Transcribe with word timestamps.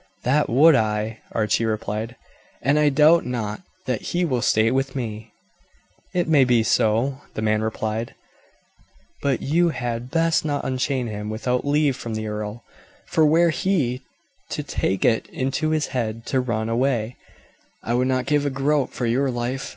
"That 0.23 0.49
would 0.49 0.73
I," 0.73 1.19
Archie 1.31 1.63
replied; 1.63 2.15
"and 2.63 2.79
I 2.79 2.89
doubt 2.89 3.23
not 3.23 3.61
that 3.85 4.01
he 4.01 4.25
will 4.25 4.41
stay 4.41 4.71
with 4.71 4.95
me." 4.95 5.31
"It 6.11 6.27
may 6.27 6.43
be 6.43 6.63
so," 6.63 7.21
the 7.35 7.43
man 7.43 7.61
replied; 7.61 8.15
"but 9.21 9.43
you 9.43 9.69
had 9.69 10.09
best 10.09 10.43
not 10.43 10.65
unchain 10.65 11.05
him 11.05 11.29
without 11.29 11.67
leave 11.67 11.95
from 11.95 12.15
the 12.15 12.25
earl, 12.27 12.63
for 13.05 13.27
were 13.27 13.51
he 13.51 14.01
to 14.49 14.63
take 14.63 15.05
it 15.05 15.27
into 15.27 15.69
his 15.69 15.85
head 15.85 16.25
to 16.25 16.39
run 16.41 16.67
away, 16.67 17.17
I 17.83 17.93
would 17.93 18.07
not 18.07 18.25
give 18.25 18.43
a 18.43 18.49
groat 18.49 18.89
for 18.91 19.05
your 19.05 19.29
life. 19.29 19.69